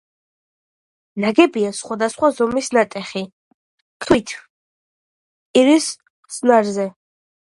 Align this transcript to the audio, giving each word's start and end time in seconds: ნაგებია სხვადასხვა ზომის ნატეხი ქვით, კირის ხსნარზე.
ნაგებია 1.23 1.73
სხვადასხვა 1.79 2.29
ზომის 2.37 2.69
ნატეხი 2.77 3.23
ქვით, 4.05 4.33
კირის 5.51 5.91
ხსნარზე. 6.31 6.89